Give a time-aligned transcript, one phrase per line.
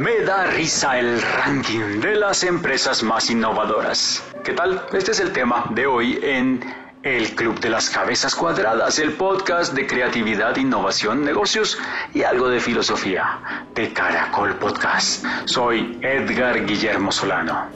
[0.00, 4.24] Me da risa el ranking de las empresas más innovadoras.
[4.42, 4.82] ¿Qué tal?
[4.94, 6.64] Este es el tema de hoy en
[7.02, 11.76] el Club de las Cabezas Cuadradas, el podcast de creatividad, innovación, negocios
[12.14, 15.22] y algo de filosofía de Caracol Podcast.
[15.44, 17.68] Soy Edgar Guillermo Solano.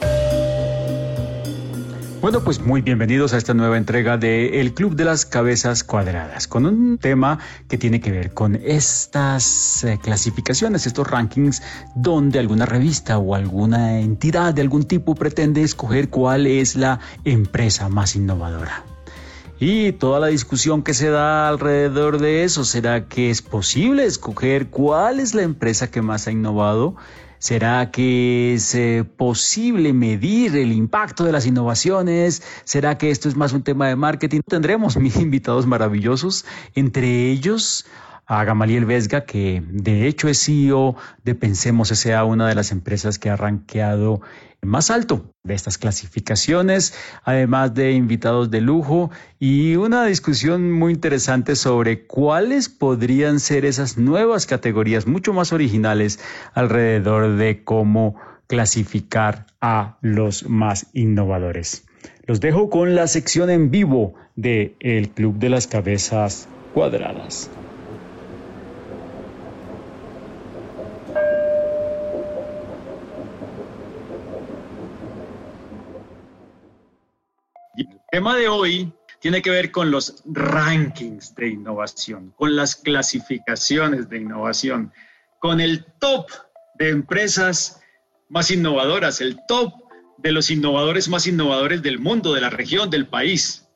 [2.24, 6.48] Bueno, pues muy bienvenidos a esta nueva entrega de El Club de las Cabezas Cuadradas,
[6.48, 7.38] con un tema
[7.68, 11.62] que tiene que ver con estas eh, clasificaciones, estos rankings,
[11.94, 17.90] donde alguna revista o alguna entidad de algún tipo pretende escoger cuál es la empresa
[17.90, 18.84] más innovadora.
[19.60, 24.68] Y toda la discusión que se da alrededor de eso, ¿será que es posible escoger
[24.68, 26.96] cuál es la empresa que más ha innovado?
[27.44, 32.42] ¿Será que es eh, posible medir el impacto de las innovaciones?
[32.64, 34.40] ¿Será que esto es más un tema de marketing?
[34.48, 37.84] Tendremos mis invitados maravillosos, entre ellos
[38.26, 43.18] a Gamaliel Vesga, que de hecho es CEO de Pensemos S.A., una de las empresas
[43.18, 44.20] que ha rankeado
[44.64, 51.56] más alto de estas clasificaciones, además de invitados de lujo y una discusión muy interesante
[51.56, 56.18] sobre cuáles podrían ser esas nuevas categorías mucho más originales
[56.54, 61.84] alrededor de cómo clasificar a los más innovadores.
[62.26, 67.50] Los dejo con la sección en vivo de El Club de las Cabezas Cuadradas.
[78.14, 84.18] Tema de hoy tiene que ver con los rankings de innovación, con las clasificaciones de
[84.18, 84.92] innovación,
[85.40, 86.30] con el top
[86.78, 87.82] de empresas
[88.28, 89.72] más innovadoras, el top
[90.18, 93.66] de los innovadores más innovadores del mundo, de la región, del país.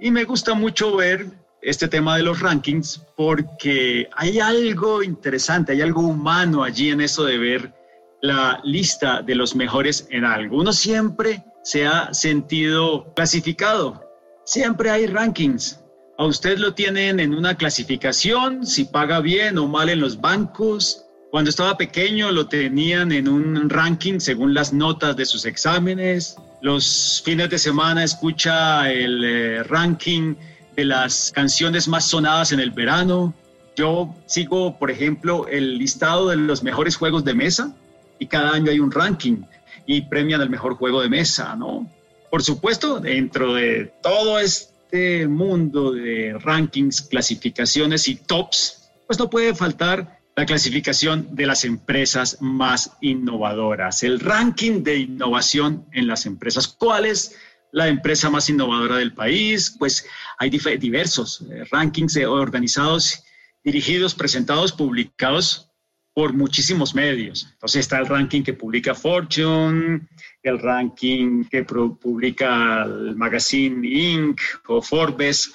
[0.00, 1.28] Y me gusta mucho ver
[1.62, 7.22] este tema de los rankings porque hay algo interesante, hay algo humano allí en eso
[7.22, 7.72] de ver
[8.20, 10.58] la lista de los mejores en algo.
[10.58, 14.04] Uno siempre se ha sentido clasificado.
[14.44, 15.80] Siempre hay rankings.
[16.18, 21.06] A usted lo tienen en una clasificación, si paga bien o mal en los bancos.
[21.30, 26.36] Cuando estaba pequeño lo tenían en un ranking según las notas de sus exámenes.
[26.60, 30.36] Los fines de semana escucha el eh, ranking
[30.76, 33.34] de las canciones más sonadas en el verano.
[33.74, 37.74] Yo sigo, por ejemplo, el listado de los mejores juegos de mesa
[38.18, 39.38] y cada año hay un ranking
[39.86, 41.90] y premian el mejor juego de mesa, ¿no?
[42.30, 49.54] Por supuesto, dentro de todo este mundo de rankings, clasificaciones y tops, pues no puede
[49.54, 56.66] faltar la clasificación de las empresas más innovadoras, el ranking de innovación en las empresas.
[56.66, 57.36] ¿Cuál es
[57.70, 59.74] la empresa más innovadora del país?
[59.78, 60.06] Pues
[60.38, 63.22] hay diversos eh, rankings organizados,
[63.62, 65.70] dirigidos, presentados, publicados
[66.14, 67.48] por muchísimos medios.
[67.52, 70.06] Entonces está el ranking que publica Fortune,
[70.42, 74.40] el ranking que publica el magazine Inc.
[74.68, 75.52] o Forbes.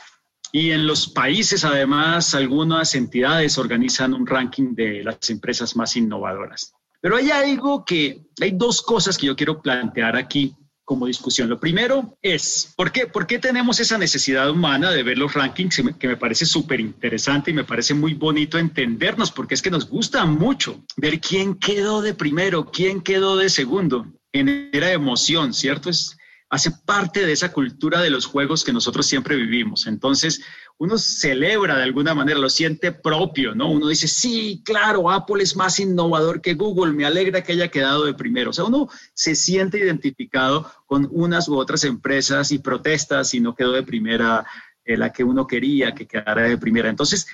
[0.51, 6.73] Y en los países, además, algunas entidades organizan un ranking de las empresas más innovadoras.
[7.01, 10.55] Pero hay algo que, hay dos cosas que yo quiero plantear aquí
[10.89, 11.47] como discusión.
[11.49, 15.83] Lo primero es, ¿por qué, ¿por qué tenemos esa necesidad humana de ver los rankings?
[15.99, 19.87] Que me parece súper interesante y me parece muy bonito entendernos, porque es que nos
[19.87, 24.07] gusta mucho ver quién quedó de primero, quién quedó de segundo.
[24.33, 25.91] Genera emoción, ¿cierto?
[25.91, 26.17] Es,
[26.49, 29.85] hace parte de esa cultura de los juegos que nosotros siempre vivimos.
[29.85, 30.41] Entonces,
[30.79, 33.69] uno celebra de alguna manera, lo siente propio, ¿no?
[33.69, 38.05] Uno dice, sí, claro, Apple es más innovador que Google, me alegra que haya quedado
[38.05, 38.49] de primero.
[38.49, 43.55] O sea, uno se siente identificado con unas u otras empresas y protesta si no
[43.55, 44.45] quedó de primera
[44.85, 46.89] eh, la que uno quería que quedara de primera.
[46.89, 47.27] Entonces,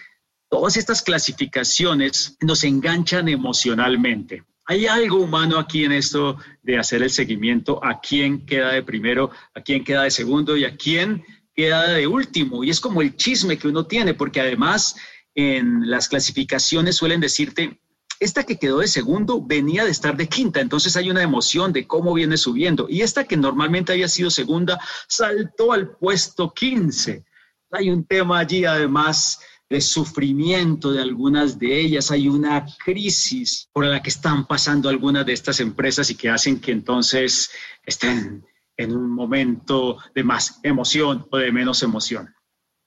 [0.50, 4.44] todas estas clasificaciones nos enganchan emocionalmente.
[4.68, 9.30] Hay algo humano aquí en esto de hacer el seguimiento a quién queda de primero,
[9.54, 11.24] a quién queda de segundo y a quién
[11.56, 12.64] queda de último.
[12.64, 14.96] Y es como el chisme que uno tiene, porque además
[15.36, 17.80] en las clasificaciones suelen decirte,
[18.20, 21.86] esta que quedó de segundo venía de estar de quinta, entonces hay una emoción de
[21.86, 22.88] cómo viene subiendo.
[22.90, 27.24] Y esta que normalmente había sido segunda saltó al puesto 15.
[27.72, 29.40] Hay un tema allí además
[29.76, 35.26] de sufrimiento de algunas de ellas, hay una crisis por la que están pasando algunas
[35.26, 37.52] de estas empresas y que hacen que entonces
[37.86, 38.46] estén
[38.78, 42.34] en un momento de más emoción o de menos emoción.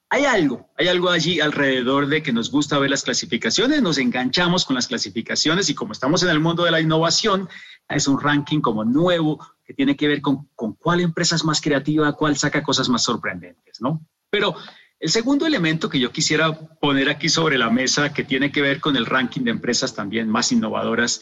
[0.09, 4.65] Hay algo, hay algo allí alrededor de que nos gusta ver las clasificaciones, nos enganchamos
[4.65, 7.47] con las clasificaciones y como estamos en el mundo de la innovación,
[7.87, 11.61] es un ranking como nuevo que tiene que ver con, con cuál empresa es más
[11.61, 14.03] creativa, cuál saca cosas más sorprendentes, ¿no?
[14.31, 14.55] Pero
[14.99, 18.81] el segundo elemento que yo quisiera poner aquí sobre la mesa, que tiene que ver
[18.81, 21.21] con el ranking de empresas también más innovadoras,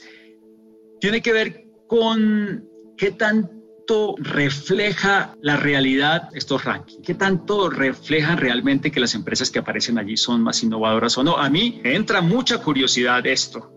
[0.99, 8.91] tiene que ver con qué tanto refleja la realidad estos rankings, qué tanto reflejan realmente
[8.91, 11.37] que las empresas que aparecen allí son más innovadoras o no.
[11.37, 13.71] A mí entra mucha curiosidad esto.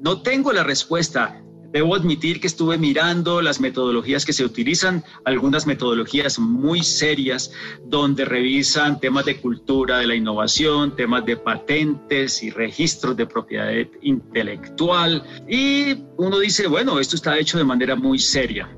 [0.00, 1.42] No tengo la respuesta,
[1.72, 7.52] Debo admitir que estuve mirando las metodologías que se utilizan, algunas metodologías muy serias,
[7.84, 13.72] donde revisan temas de cultura de la innovación, temas de patentes y registros de propiedad
[14.02, 15.22] intelectual.
[15.48, 18.68] Y uno dice, bueno, esto está hecho de manera muy seria.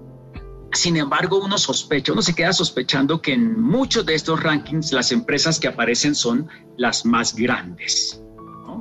[0.72, 5.12] Sin embargo, uno sospecha, uno se queda sospechando que en muchos de estos rankings las
[5.12, 8.22] empresas que aparecen son las más grandes.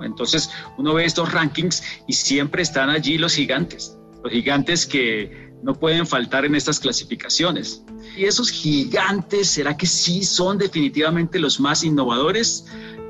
[0.04, 3.96] Entonces uno ve estos rankings y siempre están allí los gigantes,
[4.27, 7.83] los gigantes que no pueden faltar en estas clasificaciones.
[8.15, 12.65] Y esos gigantes, ¿será que sí son definitivamente los más innovadores?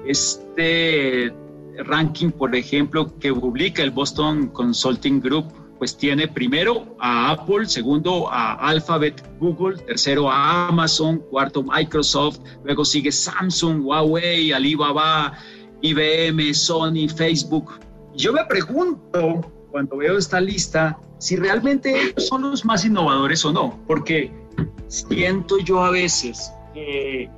[0.05, 1.33] Este
[1.77, 5.45] ranking, por ejemplo, que publica el Boston Consulting Group,
[5.77, 12.83] pues tiene primero a Apple, segundo a Alphabet, Google, tercero a Amazon, cuarto Microsoft, luego
[12.83, 15.37] sigue Samsung, Huawei, Alibaba,
[15.81, 17.79] IBM, Sony, Facebook.
[18.15, 23.79] Yo me pregunto, cuando veo esta lista, si realmente son los más innovadores o no,
[23.85, 24.33] porque
[24.87, 27.29] siento yo a veces que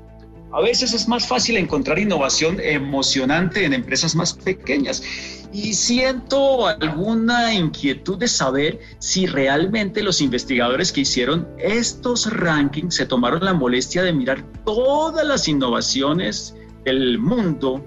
[0.53, 5.03] a veces es más fácil encontrar innovación emocionante en empresas más pequeñas
[5.51, 13.05] y siento alguna inquietud de saber si realmente los investigadores que hicieron estos rankings se
[13.05, 16.55] tomaron la molestia de mirar todas las innovaciones
[16.85, 17.83] del mundo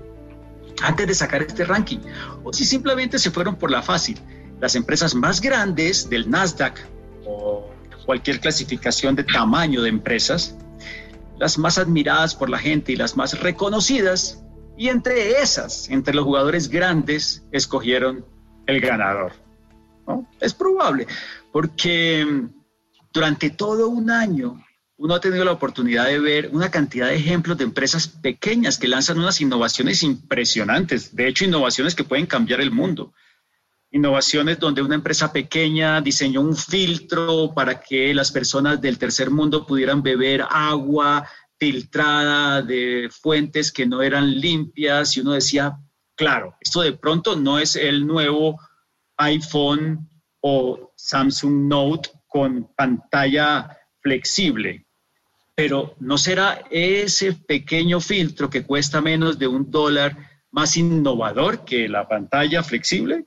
[0.83, 2.01] antes de sacar este ranking,
[2.45, 4.19] o si simplemente se fueron por la fácil.
[4.63, 6.79] Las empresas más grandes del Nasdaq
[7.27, 7.69] o
[8.07, 10.57] cualquier clasificación de tamaño de empresas,
[11.37, 14.45] las más admiradas por la gente y las más reconocidas,
[14.79, 18.25] y entre esas, entre los jugadores grandes, escogieron
[18.67, 19.33] el ganador.
[20.39, 21.09] Es probable,
[21.51, 22.47] porque
[23.13, 24.65] durante todo un año
[24.97, 28.87] uno ha tenido la oportunidad de ver una cantidad de ejemplos de empresas pequeñas que
[28.87, 33.13] lanzan unas innovaciones impresionantes, de hecho innovaciones que pueden cambiar el mundo.
[33.95, 39.67] Innovaciones donde una empresa pequeña diseñó un filtro para que las personas del tercer mundo
[39.67, 41.29] pudieran beber agua
[41.59, 45.79] filtrada de fuentes que no eran limpias y uno decía,
[46.17, 48.59] claro, esto de pronto no es el nuevo
[49.19, 50.09] iPhone
[50.41, 54.87] o Samsung Note con pantalla flexible,
[55.55, 60.17] pero ¿no será ese pequeño filtro que cuesta menos de un dólar
[60.51, 63.27] más innovador que la pantalla flexible?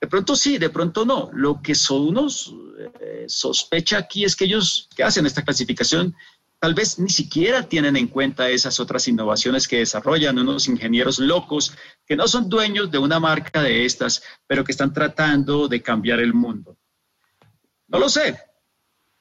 [0.00, 1.30] De pronto sí, de pronto no.
[1.32, 2.54] Lo que son unos
[3.00, 6.14] eh, sospecha aquí es que ellos que hacen esta clasificación
[6.58, 11.74] tal vez ni siquiera tienen en cuenta esas otras innovaciones que desarrollan unos ingenieros locos
[12.06, 16.20] que no son dueños de una marca de estas, pero que están tratando de cambiar
[16.20, 16.76] el mundo.
[17.88, 18.36] No lo sé,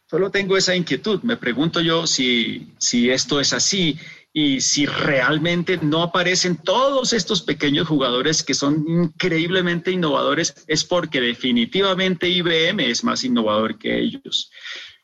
[0.07, 1.21] Solo tengo esa inquietud.
[1.23, 3.97] Me pregunto yo si, si esto es así
[4.37, 11.21] y si realmente no aparecen todos estos pequeños jugadores que son increíblemente innovadores, es porque
[11.21, 14.51] definitivamente IBM es más innovador que ellos.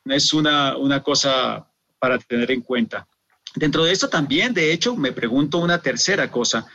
[0.04, 1.66] Es una, una cosa
[1.98, 3.08] para tener en cuenta.
[3.54, 6.66] Dentro de esto también, de hecho, me pregunto una tercera cosa,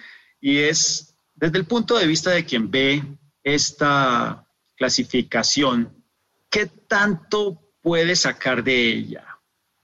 [0.41, 3.03] y es desde el punto de vista de quien ve
[3.43, 6.03] esta clasificación,
[6.49, 9.36] ¿qué tanto puede sacar de ella?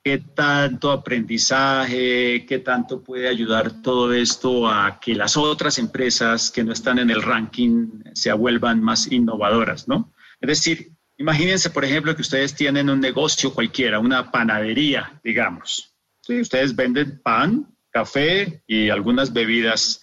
[0.03, 6.61] ¿Qué tanto aprendizaje, qué tanto puede ayudar todo esto a que las otras empresas que
[6.61, 10.13] no están en el ranking se vuelvan más innovadoras, ¿no?
[10.41, 15.95] Es decir, imagínense, por ejemplo, que ustedes tienen un negocio cualquiera, una panadería, digamos.
[16.19, 20.01] Sí, ustedes venden pan, café y algunas bebidas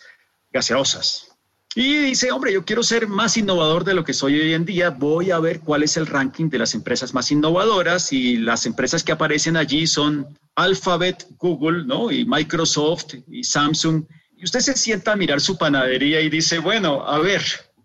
[0.51, 1.30] gaseosas.
[1.75, 4.91] Y dice, hombre, yo quiero ser más innovador de lo que soy hoy en día,
[4.91, 9.05] voy a ver cuál es el ranking de las empresas más innovadoras y las empresas
[9.05, 12.11] que aparecen allí son Alphabet, Google, ¿no?
[12.11, 14.05] Y Microsoft y Samsung.
[14.37, 17.43] Y usted se sienta a mirar su panadería y dice, bueno, a ver,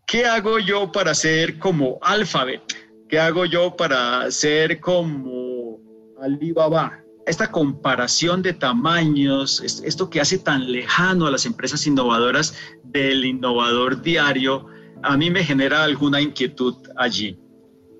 [0.07, 2.63] ¿qué hago yo para ser como Alphabet?
[3.07, 5.79] ¿Qué hago yo para ser como
[6.19, 7.04] Alibaba?
[7.25, 14.01] Esta comparación de tamaños, esto que hace tan lejano a las empresas innovadoras del innovador
[14.01, 14.67] diario,
[15.01, 17.39] a mí me genera alguna inquietud allí.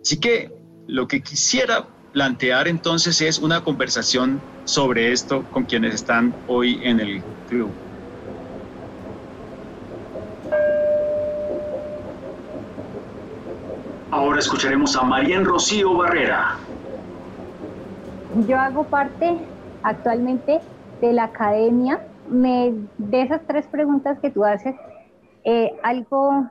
[0.02, 0.52] Así que
[0.88, 7.00] lo que quisiera plantear entonces es una conversación sobre esto con quienes están hoy en
[7.00, 7.70] el club.
[14.12, 16.58] Ahora escucharemos a Marian Rocío Barrera,
[18.48, 19.38] yo hago parte
[19.84, 20.60] actualmente
[21.02, 22.06] de la academia.
[22.28, 24.76] De esas tres preguntas que tú haces,
[25.44, 26.50] eh, algo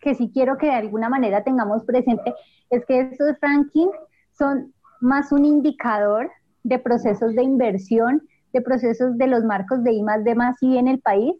[0.00, 2.32] que sí quiero que de alguna manera tengamos presente
[2.70, 3.94] es que estos rankings
[4.32, 6.30] son más un indicador
[6.62, 8.22] de procesos de inversión,
[8.52, 11.34] de procesos de los marcos de I más D I en el país,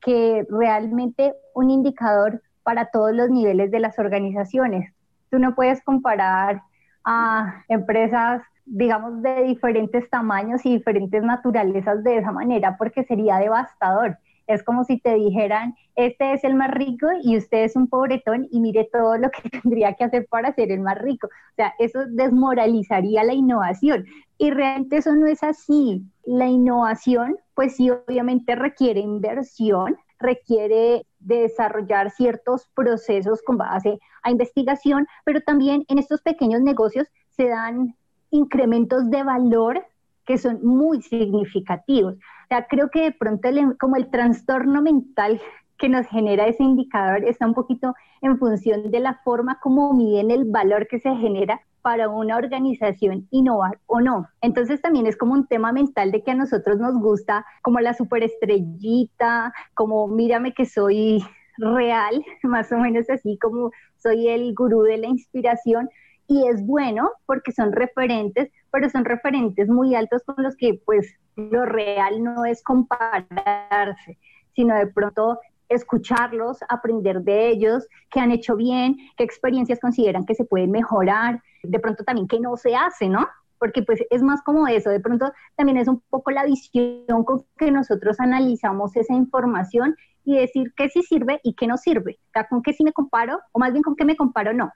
[0.00, 4.94] que realmente un indicador para todos los niveles de las organizaciones.
[5.30, 6.62] Tú no puedes comparar
[7.04, 14.16] a empresas, digamos, de diferentes tamaños y diferentes naturalezas de esa manera, porque sería devastador.
[14.46, 18.46] Es como si te dijeran, este es el más rico y usted es un pobretón
[18.50, 21.26] y mire todo lo que tendría que hacer para ser el más rico.
[21.26, 24.06] O sea, eso desmoralizaría la innovación.
[24.38, 26.04] Y realmente eso no es así.
[26.24, 35.06] La innovación, pues sí, obviamente requiere inversión, requiere desarrollar ciertos procesos con base a investigación,
[35.24, 37.94] pero también en estos pequeños negocios se dan
[38.30, 39.84] incrementos de valor
[40.24, 42.14] que son muy significativos.
[42.50, 45.40] O creo que de pronto como el trastorno mental
[45.78, 50.30] que nos genera ese indicador está un poquito en función de la forma como miden
[50.30, 54.28] el valor que se genera para una organización innovar o no.
[54.42, 57.94] Entonces también es como un tema mental de que a nosotros nos gusta como la
[57.94, 61.24] superestrellita, como mírame que soy
[61.56, 65.88] real, más o menos así como soy el gurú de la inspiración,
[66.30, 71.12] y es bueno porque son referentes, pero son referentes muy altos con los que pues
[71.34, 74.16] lo real no es compararse,
[74.54, 80.36] sino de pronto escucharlos, aprender de ellos, qué han hecho bien, qué experiencias consideran que
[80.36, 83.26] se pueden mejorar, de pronto también qué no se hace, ¿no?
[83.58, 87.44] Porque pues es más como eso, de pronto también es un poco la visión con
[87.58, 92.40] que nosotros analizamos esa información y decir qué sí sirve y qué no sirve, o
[92.48, 94.70] con qué sí me comparo o más bien con qué me comparo no.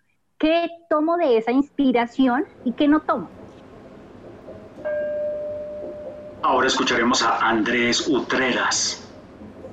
[0.44, 3.30] ¿Qué tomo de esa inspiración y qué no tomo?
[6.42, 9.08] Ahora escucharemos a Andrés Utreras.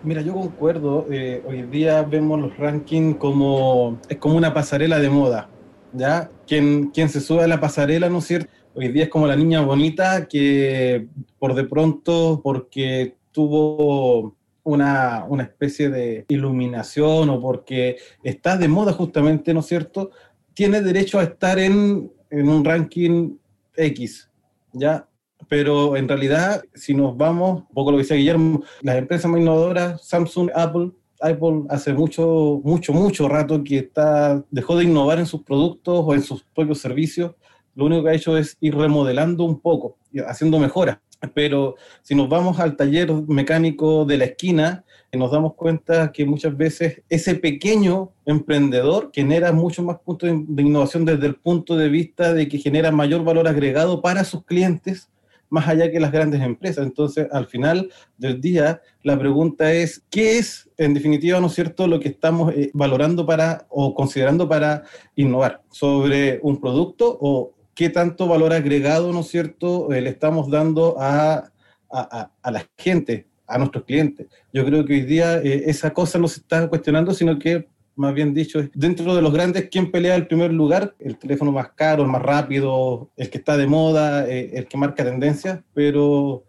[0.01, 1.07] Mira, yo concuerdo.
[1.11, 5.49] Eh, hoy día vemos los rankings como es como una pasarela de moda,
[5.91, 6.29] ¿ya?
[6.47, 8.49] Quien, quien se sube a la pasarela, ¿no es cierto?
[8.73, 15.43] Hoy día es como la niña bonita que por de pronto, porque tuvo una, una
[15.43, 20.11] especie de iluminación o porque está de moda justamente, ¿no es cierto?
[20.53, 23.37] Tiene derecho a estar en, en un ranking
[23.75, 24.29] X,
[24.73, 25.07] ¿ya?
[25.49, 29.41] Pero en realidad, si nos vamos, un poco lo que decía Guillermo, las empresas más
[29.41, 30.91] innovadoras, Samsung, Apple,
[31.21, 36.13] Apple hace mucho, mucho, mucho rato que está, dejó de innovar en sus productos o
[36.13, 37.33] en sus propios servicios.
[37.75, 40.99] Lo único que ha hecho es ir remodelando un poco, haciendo mejoras.
[41.33, 46.55] Pero si nos vamos al taller mecánico de la esquina, nos damos cuenta que muchas
[46.55, 52.33] veces ese pequeño emprendedor genera mucho más puntos de innovación desde el punto de vista
[52.33, 55.09] de que genera mayor valor agregado para sus clientes
[55.51, 56.85] más allá que las grandes empresas.
[56.85, 61.87] Entonces, al final del día, la pregunta es, ¿qué es, en definitiva, no es cierto,
[61.87, 64.83] lo que estamos eh, valorando para o considerando para
[65.15, 67.51] innovar sobre un producto o
[67.81, 71.51] qué tanto valor agregado, ¿no es cierto?, eh, le estamos dando a,
[71.91, 74.27] a, a la gente a nuestros clientes.
[74.53, 78.13] Yo creo que hoy día eh, esa cosa no se está cuestionando, sino que más
[78.13, 80.93] bien dicho, dentro de los grandes, ¿quién pelea el primer lugar?
[80.99, 84.77] El teléfono más caro, el más rápido, el que está de moda, eh, el que
[84.77, 86.43] marca tendencia, pero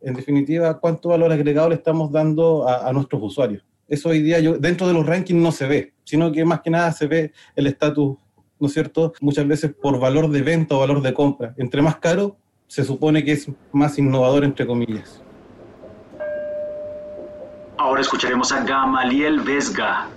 [0.00, 3.62] en definitiva, ¿cuánto valor agregado le estamos dando a, nuestros usuarios?
[3.86, 6.70] Eso hoy día yo, dentro de los rankings no se ve, sino que más que
[6.70, 8.16] nada se ve el estatus,
[8.58, 9.12] ¿no es cierto?
[9.20, 11.54] Muchas veces por valor de venta o valor de compra.
[11.56, 12.36] Entre más caro,
[12.66, 15.22] se supone que es más innovador, entre comillas.
[17.78, 20.08] Ahora escucharemos a Gamaliel Vesga.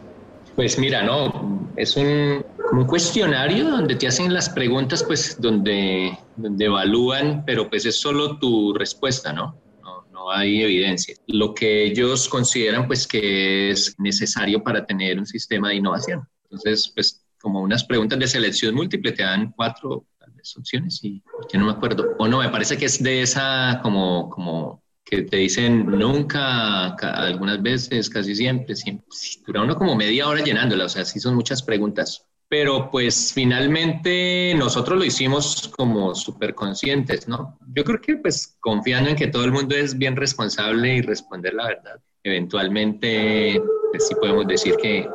[0.55, 6.65] Pues mira, no, es un, un cuestionario donde te hacen las preguntas, pues donde, donde
[6.65, 9.55] evalúan, pero pues es solo tu respuesta, ¿no?
[9.81, 10.05] ¿no?
[10.11, 11.15] No hay evidencia.
[11.27, 16.27] Lo que ellos consideran pues que es necesario para tener un sistema de innovación.
[16.43, 21.21] Entonces, pues como unas preguntas de selección múltiple, te dan cuatro tal vez, opciones y
[21.51, 22.15] yo no me acuerdo.
[22.19, 27.61] O no, me parece que es de esa como, como que te dicen nunca, algunas
[27.61, 29.05] veces, casi siempre, siempre.
[29.45, 32.25] Dura uno como media hora llenándola, o sea, sí son muchas preguntas.
[32.47, 37.57] Pero pues finalmente nosotros lo hicimos como súper conscientes, ¿no?
[37.73, 41.53] Yo creo que pues confiando en que todo el mundo es bien responsable y responder
[41.53, 42.01] la verdad.
[42.23, 45.09] Eventualmente, pues sí podemos decir que,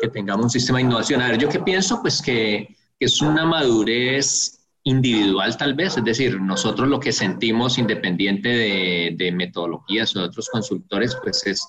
[0.00, 1.22] que tengamos un sistema de innovación.
[1.22, 6.40] A ver, yo qué pienso, pues que, es una madurez individual tal vez, es decir,
[6.40, 8.48] nosotros lo que sentimos independiente
[9.16, 11.68] de, metodologías o de otros consultores, pues es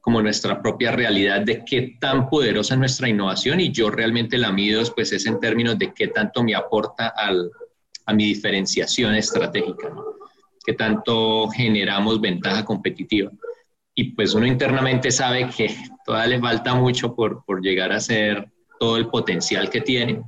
[0.00, 4.52] como nuestra propia realidad de qué tan poderosa es nuestra innovación y yo realmente la
[4.52, 7.50] mido pues es en términos de qué tanto me aporta al,
[8.06, 10.04] a mi diferenciación estratégica, ¿no?
[10.64, 13.30] qué tanto generamos ventaja competitiva.
[13.94, 18.50] y pues uno internamente sabe que todavía le falta mucho por, por llegar a ser
[18.78, 20.22] todo el potencial que tiene,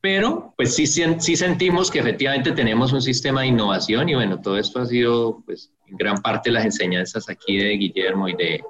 [0.00, 4.56] pero pues sí, sí sentimos que efectivamente tenemos un sistema de innovación y bueno, todo
[4.56, 8.64] esto ha sido pues en gran parte las enseñanzas aquí de Guillermo y de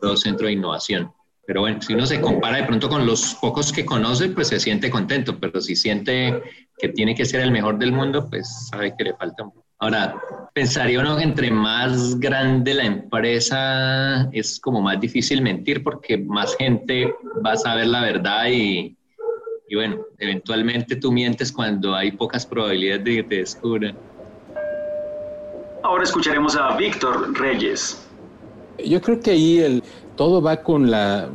[0.00, 1.12] todo Centro de Innovación.
[1.46, 4.60] Pero bueno, si uno se compara de pronto con los pocos que conoce, pues se
[4.60, 6.42] siente contento, pero si siente
[6.76, 9.67] que tiene que ser el mejor del mundo, pues sabe que le falta un poco.
[9.80, 10.20] Ahora,
[10.54, 16.56] pensaría uno que entre más grande la empresa es como más difícil mentir porque más
[16.56, 17.14] gente
[17.46, 18.96] va a saber la verdad y,
[19.68, 23.96] y bueno, eventualmente tú mientes cuando hay pocas probabilidades de que te descubran.
[25.84, 28.04] Ahora escucharemos a Víctor Reyes.
[28.84, 29.84] Yo creo que ahí el,
[30.16, 31.30] todo va con la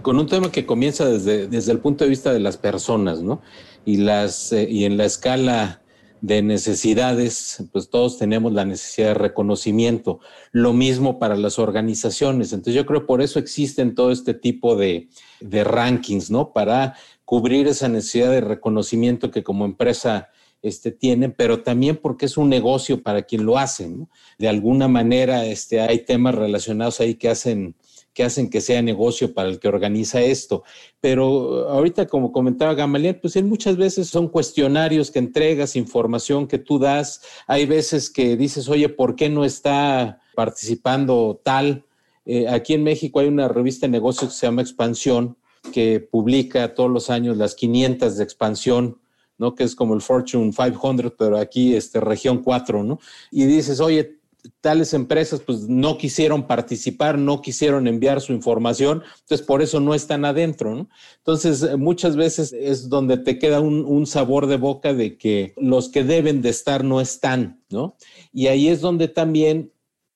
[0.00, 3.42] con un tema que comienza desde, desde el punto de vista de las personas, ¿no?
[3.84, 5.81] Y las eh, y en la escala
[6.22, 10.20] de necesidades, pues todos tenemos la necesidad de reconocimiento.
[10.52, 12.52] Lo mismo para las organizaciones.
[12.52, 15.08] Entonces yo creo por eso existen todo este tipo de,
[15.40, 16.52] de rankings, ¿no?
[16.52, 20.30] Para cubrir esa necesidad de reconocimiento que como empresa
[20.62, 23.88] este, tienen, pero también porque es un negocio para quien lo hace.
[23.88, 24.08] ¿no?
[24.38, 27.74] De alguna manera este, hay temas relacionados ahí que hacen
[28.14, 30.64] que hacen que sea negocio para el que organiza esto.
[31.00, 36.58] Pero ahorita, como comentaba Gamaliel, pues en muchas veces son cuestionarios que entregas, información que
[36.58, 37.22] tú das.
[37.46, 41.84] Hay veces que dices, oye, ¿por qué no está participando tal?
[42.24, 45.36] Eh, aquí en México hay una revista de negocios que se llama Expansión,
[45.72, 48.98] que publica todos los años las 500 de expansión
[49.38, 49.56] ¿no?
[49.56, 53.00] Que es como el Fortune 500, pero aquí este región 4, ¿no?
[53.32, 54.20] Y dices, oye,
[54.60, 59.94] tales empresas pues no quisieron participar, no quisieron enviar su información, entonces por eso no
[59.94, 60.88] están adentro, ¿no?
[61.18, 65.88] Entonces muchas veces es donde te queda un, un, sabor de boca de que los
[65.88, 67.96] que deben de estar no están, ¿no?
[68.32, 69.72] Y ahí es donde también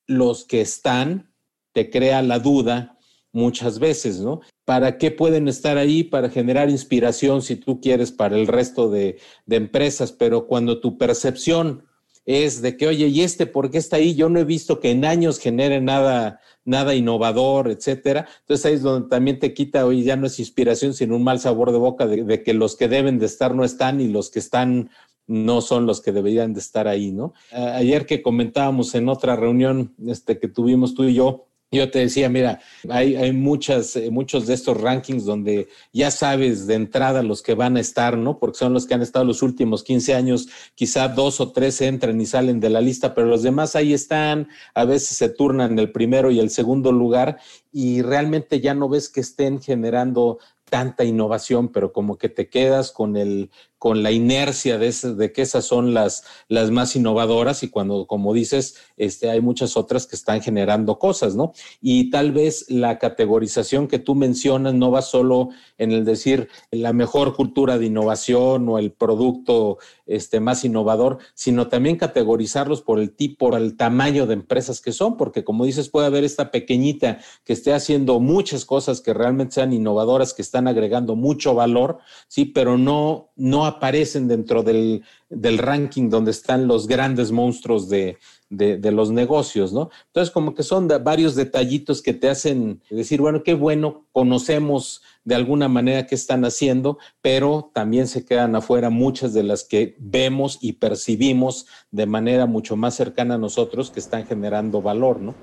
[0.07, 1.33] los que están
[1.73, 2.97] te crea la duda
[3.31, 4.41] muchas veces, ¿no?
[4.65, 6.03] ¿Para qué pueden estar ahí?
[6.03, 10.97] Para generar inspiración, si tú quieres, para el resto de, de empresas, pero cuando tu
[10.97, 11.86] percepción
[12.27, 14.13] es de que, oye, ¿y este por qué está ahí?
[14.13, 18.27] Yo no he visto que en años genere nada, nada innovador, etcétera.
[18.41, 21.39] Entonces ahí es donde también te quita, oye, ya no es inspiración, sino un mal
[21.39, 24.29] sabor de boca de, de, que los que deben de estar no están y los
[24.29, 24.89] que están
[25.25, 27.33] no son los que deberían de estar ahí, ¿no?
[27.51, 32.29] Ayer que comentábamos en otra reunión este, que tuvimos tú y yo, yo te decía,
[32.29, 37.41] mira, hay, hay muchas, eh, muchos de estos rankings donde ya sabes de entrada los
[37.41, 38.39] que van a estar, ¿no?
[38.39, 42.21] Porque son los que han estado los últimos 15 años, quizá dos o tres entran
[42.21, 45.91] y salen de la lista, pero los demás ahí están, a veces se turnan el
[45.91, 47.37] primero y el segundo lugar
[47.73, 52.91] y realmente ya no ves que estén generando tanta innovación, pero como que te quedas
[52.91, 56.23] con el con la inercia de, de que esas son las,
[56.71, 61.53] más innovadoras y cuando, como dices, este, hay muchas otras que están generando cosas, ¿no?
[61.81, 66.93] Y tal vez la categorización que tú mencionas no va solo en el decir la
[66.93, 73.11] mejor cultura de innovación o el producto este, más innovador, sino también categorizarlos por el
[73.11, 77.19] tipo, por el tamaño de empresas que son, porque como dices, puede haber esta pequeñita
[77.43, 82.45] que esté haciendo muchas cosas que realmente sean innovadoras, que están agregando mucho valor, sí,
[82.45, 88.17] pero no, no aparecen dentro del, del ranking donde están los grandes monstruos de,
[88.49, 89.89] de, los negocios, ¿no?
[90.07, 95.35] Entonces, como que son varios detallitos que te hacen decir, bueno, qué bueno, conocemos de
[95.35, 100.57] alguna manera qué están haciendo, pero también se quedan afuera muchas de las que vemos
[100.61, 105.35] y percibimos de manera mucho más cercana a nosotros que están generando valor, ¿no?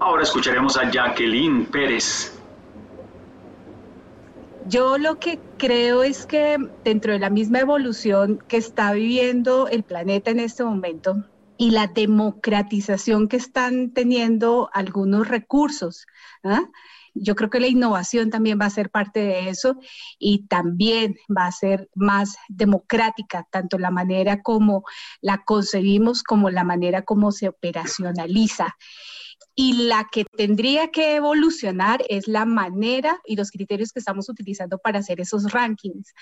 [0.00, 2.33] Ahora escucharemos a Jacqueline Pérez.
[4.66, 9.82] Yo lo que creo es que dentro de la misma evolución que está viviendo el
[9.82, 11.22] planeta en este momento
[11.58, 16.06] y la democratización que están teniendo algunos recursos,
[16.42, 16.62] ¿ah?
[17.12, 19.76] yo creo que la innovación también va a ser parte de eso
[20.18, 24.84] y también va a ser más democrática, tanto la manera como
[25.20, 28.74] la concebimos como la manera como se operacionaliza
[29.56, 34.78] y la que tendría que evolucionar es la manera y los criterios que estamos utilizando
[34.78, 36.12] para hacer esos rankings.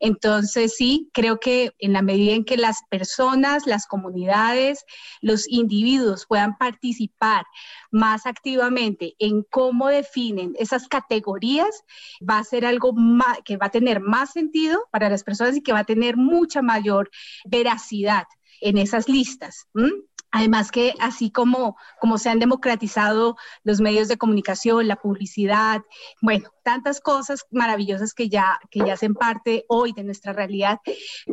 [0.00, 4.84] Entonces, sí, creo que en la medida en que las personas, las comunidades,
[5.20, 7.44] los individuos puedan participar
[7.90, 11.84] más activamente en cómo definen esas categorías,
[12.28, 12.94] va a ser algo
[13.44, 16.62] que va a tener más sentido para las personas y que va a tener mucha
[16.62, 17.10] mayor
[17.44, 18.24] veracidad
[18.60, 19.66] en esas listas.
[20.30, 25.82] Además que así como, como se han democratizado los medios de comunicación, la publicidad,
[26.20, 30.80] bueno, tantas cosas maravillosas que ya, que ya hacen parte hoy de nuestra realidad,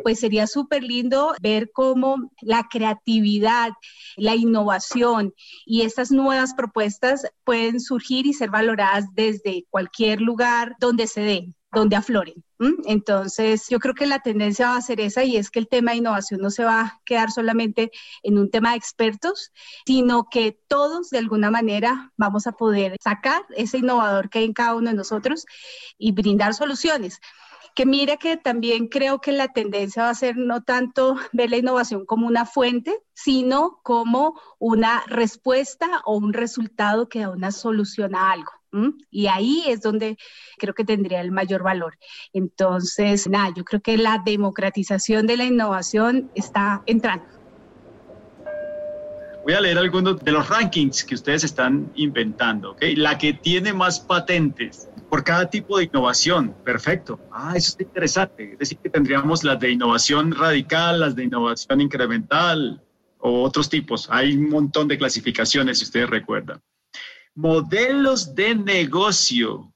[0.02, 3.72] pues sería súper lindo ver cómo la creatividad,
[4.16, 5.34] la innovación
[5.66, 11.56] y estas nuevas propuestas pueden surgir y ser valoradas desde cualquier lugar donde se den
[11.76, 12.44] donde afloren.
[12.86, 15.92] Entonces, yo creo que la tendencia va a ser esa y es que el tema
[15.92, 17.92] de innovación no se va a quedar solamente
[18.24, 19.52] en un tema de expertos,
[19.86, 24.54] sino que todos de alguna manera vamos a poder sacar ese innovador que hay en
[24.54, 25.46] cada uno de nosotros
[25.98, 27.20] y brindar soluciones
[27.76, 31.58] que mira que también creo que la tendencia va a ser no tanto ver la
[31.58, 38.16] innovación como una fuente, sino como una respuesta o un resultado que da una solución
[38.16, 38.52] a algo.
[39.10, 40.18] Y ahí es donde
[40.58, 41.98] creo que tendría el mayor valor.
[42.34, 47.26] Entonces, nada, yo creo que la democratización de la innovación está entrando.
[49.44, 52.72] Voy a leer algunos de los rankings que ustedes están inventando.
[52.72, 52.96] ¿okay?
[52.96, 56.56] La que tiene más patentes por cada tipo de innovación.
[56.64, 57.20] Perfecto.
[57.32, 58.54] Ah, eso es interesante.
[58.54, 62.82] Es decir, que tendríamos las de innovación radical, las de innovación incremental
[63.20, 64.08] o otros tipos.
[64.10, 66.60] Hay un montón de clasificaciones, si ustedes recuerdan.
[67.36, 69.74] Modelos de negocio.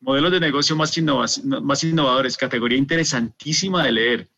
[0.00, 0.92] Modelos de negocio más,
[1.44, 4.30] más innovadores, categoría interesantísima de leer.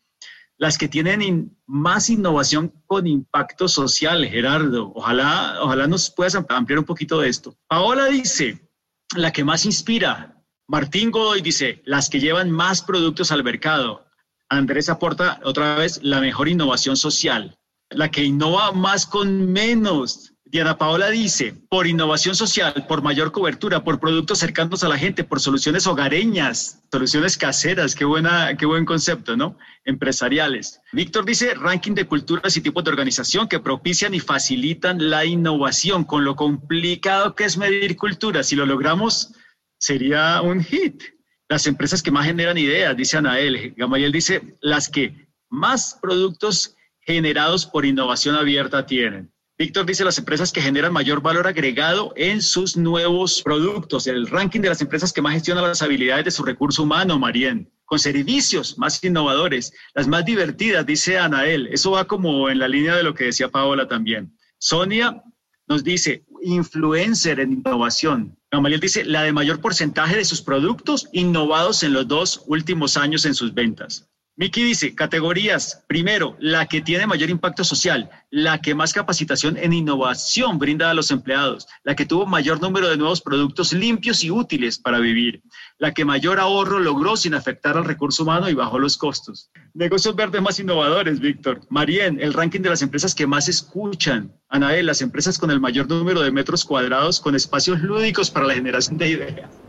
[0.57, 4.91] Las que tienen más innovación con impacto social, Gerardo.
[4.93, 7.57] Ojalá, ojalá nos puedas ampliar un poquito de esto.
[7.67, 8.69] Paola dice,
[9.15, 10.43] la que más inspira.
[10.67, 14.05] Martín Godoy dice, las que llevan más productos al mercado.
[14.47, 17.57] Andrés aporta otra vez la mejor innovación social,
[17.89, 20.28] la que innova más con menos.
[20.51, 25.23] Diana Paola dice, por innovación social, por mayor cobertura, por productos cercanos a la gente,
[25.23, 29.59] por soluciones hogareñas, soluciones caseras, qué, buena, qué buen concepto, ¿no?
[29.85, 30.81] Empresariales.
[30.91, 36.03] Víctor dice, ranking de culturas y tipos de organización que propician y facilitan la innovación,
[36.03, 38.41] con lo complicado que es medir cultura.
[38.41, 39.35] Si lo logramos,
[39.77, 41.03] sería un hit.
[41.47, 43.75] Las empresas que más generan ideas, dice Anael.
[43.77, 49.31] Gamayel dice, las que más productos generados por innovación abierta tienen.
[49.59, 54.07] Víctor dice las empresas que generan mayor valor agregado en sus nuevos productos.
[54.07, 57.69] El ranking de las empresas que más gestionan las habilidades de su recurso humano, Marien.
[57.83, 61.67] Con servicios más innovadores, las más divertidas, dice Anael.
[61.73, 64.33] Eso va como en la línea de lo que decía Paola también.
[64.59, 65.21] Sonia
[65.67, 68.37] nos dice, influencer en innovación.
[68.49, 73.25] Gamaliel dice, la de mayor porcentaje de sus productos innovados en los dos últimos años
[73.25, 74.07] en sus ventas.
[74.39, 79.73] Miki dice, categorías, primero, la que tiene mayor impacto social, la que más capacitación en
[79.73, 84.31] innovación brinda a los empleados, la que tuvo mayor número de nuevos productos limpios y
[84.31, 85.41] útiles para vivir,
[85.77, 89.51] la que mayor ahorro logró sin afectar al recurso humano y bajó los costos.
[89.73, 91.59] Negocios verdes más innovadores, Víctor.
[91.69, 94.31] Marien, el ranking de las empresas que más escuchan.
[94.47, 98.53] Anael, las empresas con el mayor número de metros cuadrados con espacios lúdicos para la
[98.53, 99.68] generación de ideas.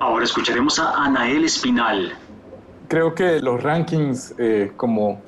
[0.00, 2.12] Ahora escucharemos a Anael Espinal.
[2.88, 5.20] Creo que los rankings, eh, como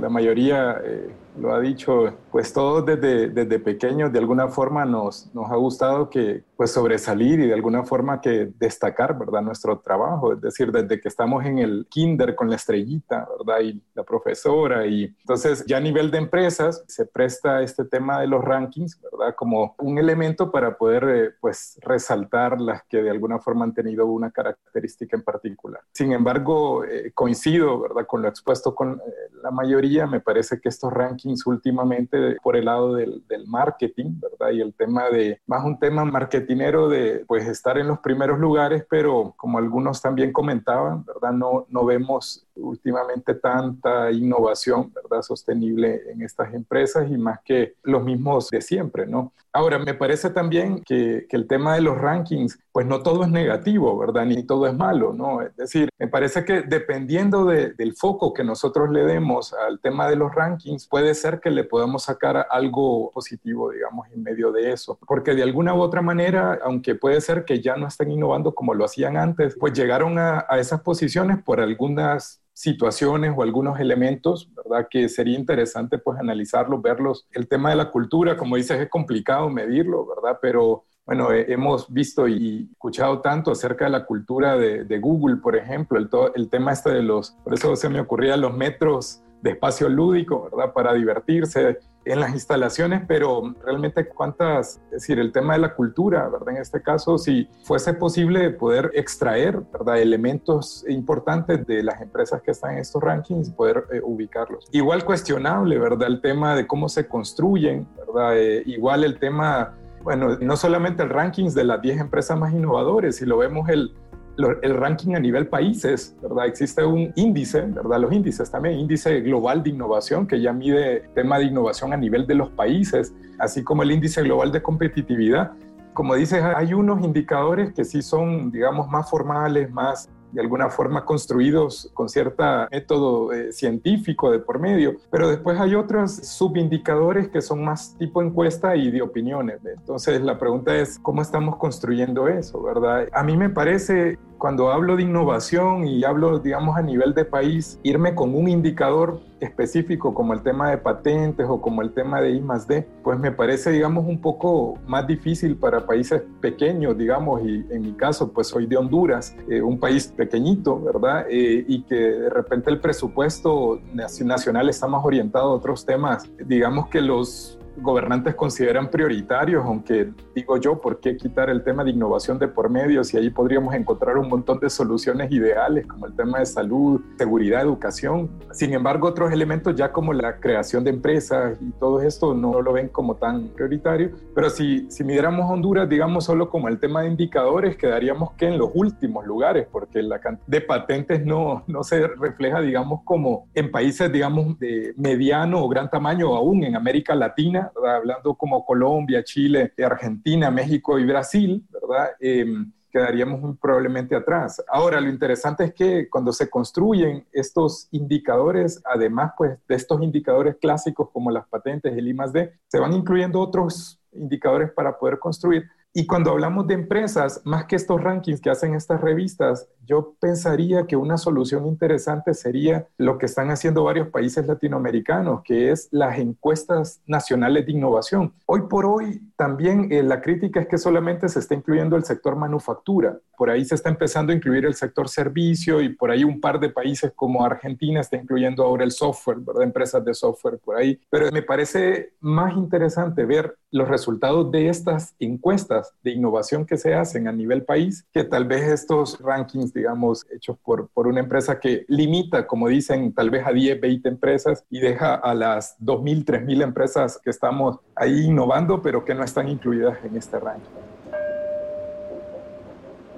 [0.00, 5.32] la mayoría eh, lo ha dicho, pues todos desde, desde pequeños de alguna forma nos,
[5.32, 9.40] nos ha gustado que pues sobresalir y de alguna forma que destacar, ¿verdad?
[9.40, 13.60] Nuestro trabajo, es decir, desde que estamos en el kinder con la estrellita, ¿verdad?
[13.60, 18.26] Y la profesora y entonces ya a nivel de empresas se presta este tema de
[18.26, 19.36] los rankings, ¿verdad?
[19.36, 24.06] Como un elemento para poder eh, pues resaltar las que de alguna forma han tenido
[24.06, 25.82] una característica en particular.
[25.92, 28.08] Sin embargo, eh, coincido, ¿verdad?
[28.08, 29.00] Con lo expuesto con eh,
[29.40, 34.52] la mayoría, me parece que estos rankings últimamente por el lado del, del marketing, ¿verdad?
[34.52, 38.38] Y el tema de, más un tema marketing dinero de pues estar en los primeros
[38.38, 41.32] lugares, pero como algunos también comentaban, ¿verdad?
[41.32, 45.22] No, no vemos últimamente tanta innovación, ¿verdad?
[45.22, 49.32] Sostenible en estas empresas y más que los mismos de siempre, ¿no?
[49.56, 53.96] Ahora, me parece también que, el tema de los rankings, pues no todo es negativo,
[53.98, 54.24] ¿verdad?
[54.24, 55.42] Ni todo es malo, ¿no?
[55.42, 60.16] Es decir, me parece que dependiendo del foco que nosotros le demos al tema de
[60.16, 64.98] los rankings, puede ser que le podamos sacar algo positivo, digamos, en medio de eso.
[65.06, 68.74] Porque de alguna u otra manera, aunque puede ser que ya no estén innovando como
[68.74, 74.86] lo hacían antes, pues llegaron a esas posiciones por algunas situaciones o algunos elementos, ¿verdad?
[74.88, 77.26] Que sería interesante pues analizarlos, verlos.
[77.32, 80.38] El tema de la cultura, como dices, es complicado medirlo, ¿verdad?
[80.40, 85.98] Pero bueno, hemos visto y escuchado tanto acerca de la cultura de, Google, por ejemplo,
[85.98, 89.90] el, el tema este de los, por eso se me ocurría los metros de espacio
[89.90, 90.72] lúdico, ¿verdad?
[90.72, 96.28] Para divertirse, en las instalaciones, pero realmente cuántas, es decir, el tema de la cultura,
[96.28, 96.50] ¿verdad?
[96.50, 99.98] En este caso, si fuese posible poder extraer, ¿verdad?
[99.98, 104.66] Elementos importantes de las empresas que están en estos rankings, poder eh, ubicarlos.
[104.72, 106.08] Igual cuestionable, ¿verdad?
[106.08, 108.36] El tema de cómo se construyen, ¿verdad?
[108.36, 113.16] Eh, igual el tema bueno, no solamente el ranking de las 10 empresas más innovadoras,
[113.16, 113.94] si lo vemos el,
[114.36, 116.46] el ranking a nivel países, ¿verdad?
[116.46, 118.00] Existe un índice, ¿verdad?
[118.00, 122.26] Los índices también, índice global de innovación que ya mide tema de innovación a nivel
[122.26, 125.52] de los países, así como el índice global de competitividad.
[125.92, 131.04] Como dices, hay unos indicadores que sí son, digamos, más formales, más de alguna forma
[131.04, 137.40] construidos con cierto método eh, científico de por medio, pero después hay otros subindicadores que
[137.40, 139.60] son más tipo encuesta y de opiniones.
[139.64, 143.08] Entonces la pregunta es, ¿cómo estamos construyendo eso, verdad?
[143.12, 147.80] A mí me parece cuando hablo de innovación y hablo, digamos, a nivel de país,
[147.82, 152.32] irme con un indicador específico como el tema de patentes o como el tema de
[152.32, 157.40] I más D, pues me parece, digamos, un poco más difícil para países pequeños, digamos,
[157.42, 161.24] y en mi caso, pues soy de Honduras, eh, un país pequeñito, ¿verdad?
[161.30, 166.88] Eh, y que de repente el presupuesto nacional está más orientado a otros temas, digamos
[166.88, 172.38] que los gobernantes consideran prioritarios, aunque digo yo, ¿por qué quitar el tema de innovación
[172.38, 176.38] de por medio si ahí podríamos encontrar un montón de soluciones ideales como el tema
[176.38, 178.30] de salud, seguridad, educación?
[178.52, 182.72] Sin embargo, otros elementos ya como la creación de empresas y todo esto no lo
[182.72, 187.08] ven como tan prioritario, pero si, si midiéramos Honduras, digamos solo como el tema de
[187.08, 192.06] indicadores, quedaríamos que en los últimos lugares, porque la cantidad de patentes no, no se
[192.06, 197.63] refleja, digamos, como en países, digamos, de mediano o gran tamaño, aún en América Latina,
[197.84, 202.10] hablando como Colombia, Chile, Argentina, México y Brasil, ¿verdad?
[202.20, 204.62] Em, quedaríamos probablemente atrás.
[204.68, 210.56] Ahora, lo interesante es que cuando se construyen estos indicadores, además pues, de estos indicadores
[210.60, 215.64] clásicos como las patentes, el I D, se van incluyendo otros indicadores para poder construir.
[215.96, 220.88] Y cuando hablamos de empresas, más que estos rankings que hacen estas revistas, yo pensaría
[220.88, 226.18] que una solución interesante sería lo que están haciendo varios países latinoamericanos, que es las
[226.18, 228.34] encuestas nacionales de innovación.
[228.46, 232.34] Hoy por hoy también eh, la crítica es que solamente se está incluyendo el sector
[232.34, 233.20] manufactura.
[233.36, 236.60] Por ahí se está empezando a incluir el sector servicio y por ahí un par
[236.60, 239.64] de países como Argentina está incluyendo ahora el software, ¿verdad?
[239.64, 241.00] Empresas de software por ahí.
[241.10, 246.94] Pero me parece más interesante ver los resultados de estas encuestas de innovación que se
[246.94, 251.58] hacen a nivel país que tal vez estos rankings digamos, hechos por, por una empresa
[251.58, 256.24] que limita, como dicen, tal vez a 10, 20 empresas y deja a las 2.000,
[256.24, 260.93] 3.000 empresas que estamos ahí innovando, pero que no están incluidas en este ranking.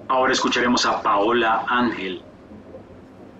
[0.08, 2.22] Ahora escucharemos a Paola Ángel.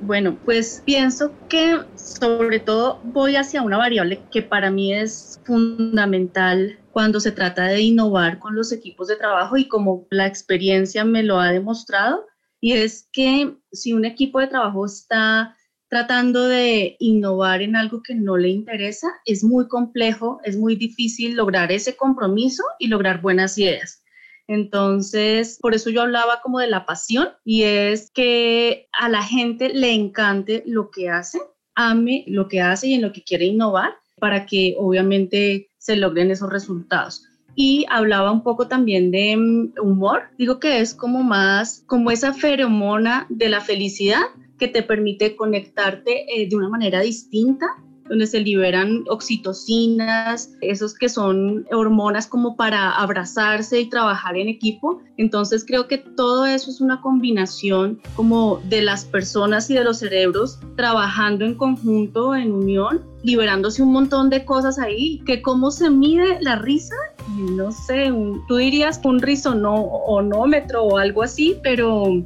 [0.01, 6.79] Bueno, pues pienso que sobre todo voy hacia una variable que para mí es fundamental
[6.91, 11.23] cuando se trata de innovar con los equipos de trabajo y como la experiencia me
[11.23, 12.27] lo ha demostrado,
[12.61, 15.57] y es que si un equipo de trabajo está
[15.89, 21.37] tratando de innovar en algo que no le interesa, es muy complejo, es muy difícil
[21.37, 24.03] lograr ese compromiso y lograr buenas ideas.
[24.49, 29.71] Entonces, por eso yo hablaba como de la pasión y es que a la gente
[29.71, 31.41] le encante lo que hace,
[31.75, 36.31] ame lo que hace y en lo que quiere innovar para que obviamente se logren
[36.31, 40.25] esos resultados y hablaba un poco también de mm, humor.
[40.39, 44.23] Digo que es como más, como esa feromona de la felicidad
[44.59, 47.67] que te permite conectarte eh, de una manera distinta
[48.09, 55.01] donde se liberan oxitocinas, esos que son hormonas como para abrazarse y trabajar en equipo.
[55.17, 59.99] Entonces creo que todo eso es una combinación como de las personas y de los
[59.99, 65.91] cerebros trabajando en conjunto, en unión, liberándose un montón de cosas ahí, que cómo se
[65.91, 66.95] mide la risa,
[67.39, 68.13] no sé,
[68.47, 72.23] tú dirías un risonómetro o algo así, pero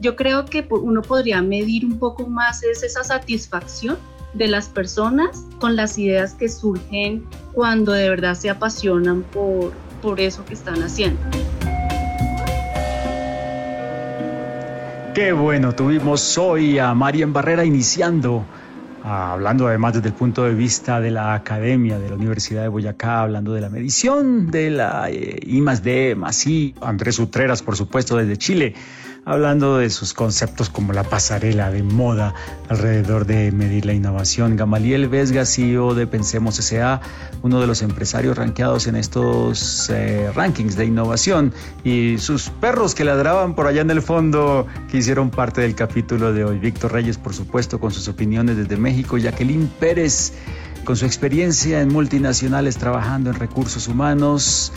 [0.00, 3.96] yo creo que uno podría medir un poco más esa satisfacción
[4.34, 10.20] de las personas con las ideas que surgen cuando de verdad se apasionan por, por
[10.20, 11.20] eso que están haciendo.
[15.14, 18.44] Qué bueno, tuvimos hoy a Marian Barrera iniciando,
[19.04, 23.20] hablando además desde el punto de vista de la academia de la Universidad de Boyacá,
[23.20, 26.44] hablando de la medición de la eh, I más D más
[26.80, 28.74] Andrés Utreras, por supuesto, desde Chile
[29.24, 32.34] hablando de sus conceptos como la pasarela de moda
[32.68, 34.56] alrededor de medir la innovación.
[34.56, 37.00] Gamaliel Vesga, CEO de Pensemos S.A.,
[37.42, 41.52] uno de los empresarios rankeados en estos eh, rankings de innovación,
[41.84, 46.32] y sus perros que ladraban por allá en el fondo, que hicieron parte del capítulo
[46.32, 46.58] de hoy.
[46.58, 49.18] Víctor Reyes, por supuesto, con sus opiniones desde México.
[49.18, 50.32] Jacqueline Pérez
[50.84, 54.72] con su experiencia en multinacionales trabajando en recursos humanos.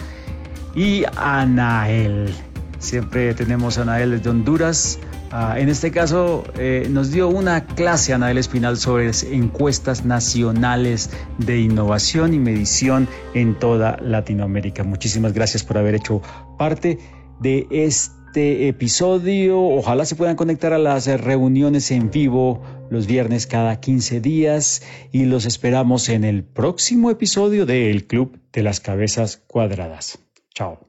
[0.73, 2.46] Y Anael.
[2.79, 4.99] Siempre tenemos a Anael desde Honduras.
[5.31, 11.59] Ah, en este caso eh, nos dio una clase Anael Espinal sobre encuestas nacionales de
[11.59, 14.83] innovación y medición en toda Latinoamérica.
[14.83, 16.21] Muchísimas gracias por haber hecho
[16.57, 16.99] parte
[17.39, 19.59] de este episodio.
[19.59, 25.25] Ojalá se puedan conectar a las reuniones en vivo los viernes cada 15 días y
[25.25, 30.19] los esperamos en el próximo episodio de El Club de las Cabezas Cuadradas.
[30.53, 30.87] Chao.